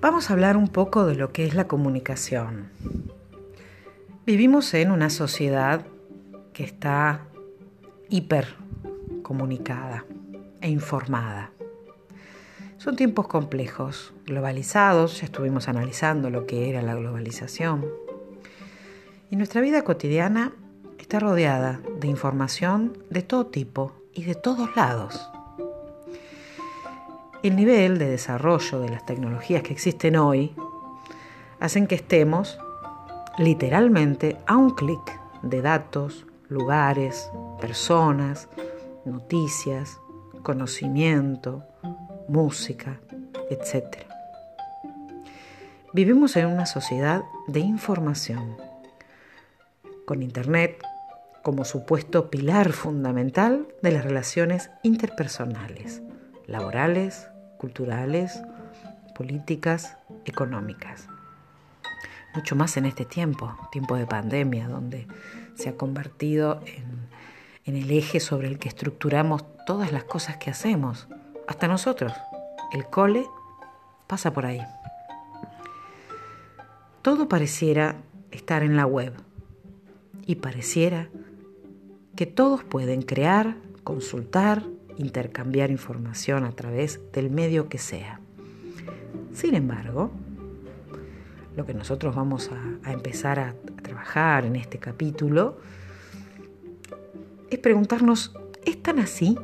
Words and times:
Vamos 0.00 0.28
a 0.28 0.34
hablar 0.34 0.58
un 0.58 0.68
poco 0.68 1.06
de 1.06 1.14
lo 1.14 1.32
que 1.32 1.46
es 1.46 1.54
la 1.54 1.66
comunicación. 1.66 2.70
Vivimos 4.26 4.74
en 4.74 4.90
una 4.90 5.08
sociedad 5.08 5.86
que 6.52 6.64
está 6.64 7.28
hiper 8.10 8.56
comunicada 9.22 10.04
e 10.60 10.68
informada. 10.68 11.50
Son 12.76 12.94
tiempos 12.94 13.26
complejos, 13.26 14.12
globalizados, 14.26 15.20
ya 15.20 15.24
estuvimos 15.24 15.66
analizando 15.66 16.28
lo 16.28 16.46
que 16.46 16.68
era 16.68 16.82
la 16.82 16.94
globalización. 16.94 17.86
Y 19.30 19.36
nuestra 19.36 19.62
vida 19.62 19.82
cotidiana 19.82 20.52
está 20.98 21.20
rodeada 21.20 21.80
de 21.98 22.08
información 22.08 22.98
de 23.08 23.22
todo 23.22 23.46
tipo 23.46 23.92
y 24.12 24.24
de 24.24 24.34
todos 24.34 24.76
lados. 24.76 25.30
El 27.46 27.54
nivel 27.54 27.98
de 27.98 28.10
desarrollo 28.10 28.80
de 28.80 28.88
las 28.88 29.06
tecnologías 29.06 29.62
que 29.62 29.72
existen 29.72 30.16
hoy 30.16 30.52
hacen 31.60 31.86
que 31.86 31.94
estemos 31.94 32.58
literalmente 33.38 34.36
a 34.48 34.56
un 34.56 34.70
clic 34.70 35.20
de 35.42 35.62
datos, 35.62 36.26
lugares, 36.48 37.30
personas, 37.60 38.48
noticias, 39.04 40.00
conocimiento, 40.42 41.62
música, 42.26 42.98
etc. 43.48 43.96
Vivimos 45.92 46.34
en 46.34 46.46
una 46.46 46.66
sociedad 46.66 47.22
de 47.46 47.60
información, 47.60 48.56
con 50.04 50.24
Internet 50.24 50.82
como 51.44 51.64
supuesto 51.64 52.28
pilar 52.28 52.72
fundamental 52.72 53.68
de 53.82 53.92
las 53.92 54.04
relaciones 54.04 54.68
interpersonales 54.82 56.02
laborales, 56.46 57.28
culturales, 57.58 58.42
políticas, 59.14 59.96
económicas. 60.24 61.08
Mucho 62.34 62.54
más 62.54 62.76
en 62.76 62.84
este 62.84 63.04
tiempo, 63.04 63.56
tiempo 63.72 63.96
de 63.96 64.06
pandemia, 64.06 64.68
donde 64.68 65.06
se 65.54 65.70
ha 65.70 65.76
convertido 65.76 66.60
en, 66.66 67.74
el 67.74 67.90
eje 67.90 68.20
sobre 68.20 68.46
el 68.46 68.58
que 68.58 68.68
estructuramos 68.68 69.44
todas 69.64 69.90
las 69.90 70.04
cosas 70.04 70.36
que 70.36 70.50
hacemos, 70.50 71.08
hasta 71.48 71.66
nosotros. 71.66 72.12
El 72.72 72.86
cole 72.86 73.26
pasa 74.06 74.32
por 74.32 74.46
ahí. 74.46 74.60
Todo 77.02 77.28
pareciera 77.28 77.96
estar 78.30 78.62
en 78.62 78.76
la 78.76 78.86
web 78.86 79.14
y 80.26 80.36
pareciera 80.36 81.08
que 82.14 82.26
todos 82.26 82.62
pueden 82.64 83.02
crear, 83.02 83.56
consultar, 83.82 84.62
intercambiar 84.98 85.70
información 85.70 86.44
a 86.44 86.52
través 86.52 87.00
del 87.12 87.30
medio 87.30 87.68
que 87.68 87.78
sea. 87.78 88.20
Sin 89.32 89.54
embargo, 89.54 90.10
lo 91.56 91.64
que 91.66 91.74
nosotros 91.74 92.14
vamos 92.14 92.50
a, 92.84 92.90
empezar 92.90 93.38
a, 93.38 93.48
a 93.50 93.82
trabajar 93.82 94.44
en 94.44 94.56
este 94.56 94.78
capítulo 94.78 95.58
es 97.50 97.58
preguntarnos, 97.58 98.34
¿es 98.64 98.82
tan 98.82 98.98
así? 98.98 99.38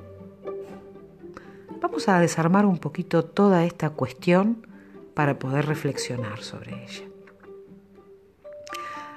Vamos 1.80 2.08
a 2.08 2.20
desarmar 2.20 2.66
un 2.66 2.78
poquito 2.78 3.24
toda 3.24 3.64
esta 3.64 3.90
cuestión 3.90 4.66
para 5.14 5.38
poder 5.38 5.66
reflexionar 5.66 6.42
sobre 6.42 6.84
ella. 6.84 7.04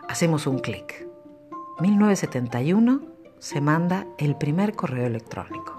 Hacemos 0.07 0.47
un 0.47 0.59
clic. 0.59 1.07
1971 1.79 3.01
se 3.39 3.61
manda 3.61 4.07
el 4.17 4.37
primer 4.37 4.73
correo 4.73 5.05
electrónico. 5.05 5.74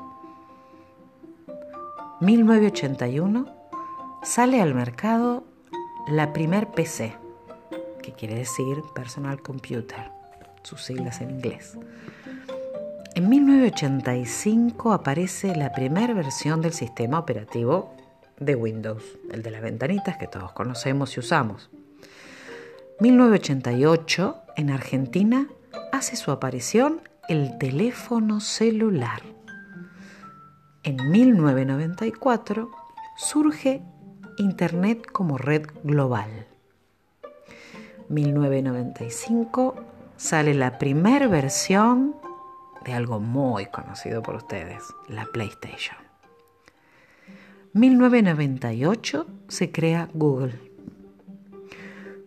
1981 2.20 3.46
sale 4.22 4.62
al 4.62 4.74
mercado 4.74 5.44
la 6.08 6.32
primer 6.32 6.68
PC, 6.68 7.14
que 8.02 8.12
quiere 8.12 8.36
decir 8.36 8.78
Personal 8.94 9.42
Computer, 9.42 10.10
sus 10.62 10.82
siglas 10.82 11.20
en 11.20 11.32
inglés. 11.32 11.76
En 13.14 13.28
1985 13.28 14.92
aparece 14.92 15.54
la 15.56 15.72
primera 15.72 16.14
versión 16.14 16.62
del 16.62 16.72
sistema 16.72 17.18
operativo 17.18 17.94
de 18.40 18.54
Windows, 18.54 19.04
el 19.30 19.42
de 19.42 19.50
las 19.50 19.60
ventanitas 19.60 20.16
que 20.16 20.26
todos 20.26 20.52
conocemos 20.52 21.14
y 21.18 21.20
usamos. 21.20 21.68
1988 23.00 24.36
en 24.56 24.70
Argentina 24.70 25.48
hace 25.92 26.16
su 26.16 26.30
aparición 26.30 27.02
el 27.28 27.58
teléfono 27.58 28.40
celular 28.40 29.35
en 30.86 31.10
1994 31.10 32.70
surge 33.16 33.82
Internet 34.38 35.04
como 35.10 35.36
red 35.36 35.66
global. 35.82 36.46
1995 38.08 39.74
sale 40.16 40.54
la 40.54 40.78
primera 40.78 41.26
versión 41.26 42.14
de 42.84 42.92
algo 42.92 43.18
muy 43.18 43.66
conocido 43.66 44.22
por 44.22 44.36
ustedes, 44.36 44.84
la 45.08 45.26
PlayStation. 45.26 45.96
1998 47.72 49.26
se 49.48 49.72
crea 49.72 50.08
Google. 50.14 50.54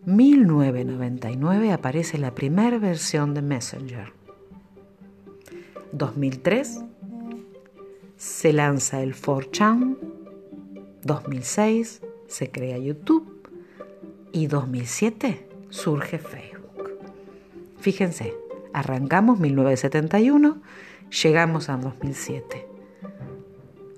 1999 0.04 1.72
aparece 1.72 2.18
la 2.18 2.34
primera 2.34 2.78
versión 2.78 3.32
de 3.32 3.40
Messenger. 3.40 4.12
2003 5.92 6.84
se 8.20 8.52
lanza 8.52 9.00
el 9.00 9.16
4chan, 9.16 9.96
2006 11.04 12.02
se 12.26 12.50
crea 12.50 12.76
YouTube 12.76 13.48
y 14.30 14.46
2007 14.46 15.48
surge 15.70 16.18
Facebook. 16.18 16.98
Fíjense, 17.78 18.34
arrancamos 18.74 19.38
1971, 19.40 20.58
llegamos 21.22 21.70
a 21.70 21.78
2007. 21.78 22.68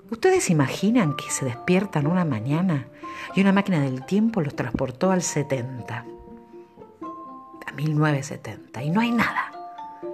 ¿Ustedes 0.08 0.50
imaginan 0.50 1.16
que 1.16 1.28
se 1.28 1.44
despiertan 1.44 2.06
una 2.06 2.24
mañana 2.24 2.86
y 3.34 3.40
una 3.40 3.52
máquina 3.52 3.80
del 3.80 4.06
tiempo 4.06 4.40
los 4.40 4.54
transportó 4.54 5.10
al 5.10 5.22
70? 5.22 6.06
A 7.66 7.72
1970 7.72 8.84
y 8.84 8.90
no 8.90 9.00
hay 9.00 9.10
nada. 9.10 9.51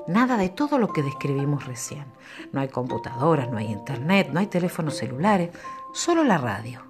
Nada 0.07 0.37
de 0.37 0.49
todo 0.49 0.79
lo 0.79 0.93
que 0.93 1.03
describimos 1.03 1.67
recién. 1.67 2.05
No 2.53 2.61
hay 2.61 2.69
computadoras, 2.69 3.51
no 3.51 3.59
hay 3.59 3.67
internet, 3.67 4.31
no 4.33 4.41
hay 4.41 4.47
teléfonos 4.47 4.97
celulares, 4.97 5.51
solo 5.93 6.25
la 6.25 6.39
radio, 6.39 6.83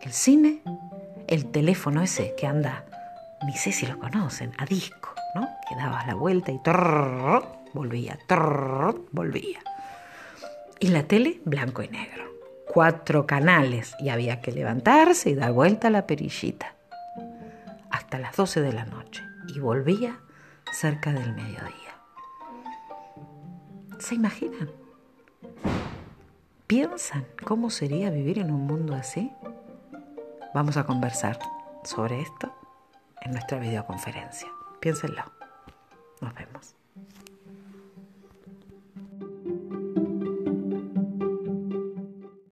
el 0.00 0.12
cine, 0.12 0.62
el 1.26 1.50
teléfono 1.50 2.02
ese 2.02 2.34
que 2.36 2.46
anda, 2.46 2.84
ni 3.46 3.54
sé 3.54 3.72
si 3.72 3.86
lo 3.86 3.98
conocen, 3.98 4.52
a 4.58 4.66
disco, 4.66 5.14
¿no? 5.34 5.48
Que 5.68 5.76
dabas 5.76 6.06
la 6.06 6.14
vuelta 6.14 6.50
y 6.50 6.60
volvía, 7.72 8.18
volvía. 9.12 9.60
Y 10.78 10.88
la 10.88 11.02
tele 11.04 11.40
blanco 11.44 11.82
y 11.82 11.88
negro. 11.88 12.24
Cuatro 12.72 13.26
canales 13.26 13.94
y 13.98 14.10
había 14.10 14.40
que 14.40 14.52
levantarse 14.52 15.30
y 15.30 15.34
dar 15.34 15.52
vuelta 15.52 15.88
a 15.88 15.90
la 15.90 16.06
perillita 16.06 16.74
hasta 17.90 18.18
las 18.18 18.36
12 18.36 18.60
de 18.60 18.72
la 18.72 18.84
noche 18.84 19.22
y 19.48 19.58
volvía 19.58 20.20
cerca 20.72 21.12
del 21.12 21.34
mediodía. 21.34 21.89
¿Se 24.00 24.14
imaginan? 24.14 24.70
¿Piensan 26.66 27.26
cómo 27.44 27.68
sería 27.68 28.08
vivir 28.08 28.38
en 28.38 28.50
un 28.50 28.66
mundo 28.66 28.94
así? 28.94 29.30
Vamos 30.54 30.78
a 30.78 30.84
conversar 30.84 31.38
sobre 31.84 32.22
esto 32.22 32.50
en 33.20 33.32
nuestra 33.32 33.58
videoconferencia. 33.58 34.48
Piénsenlo. 34.80 35.22
Nos 36.22 36.34
vemos. 36.34 36.79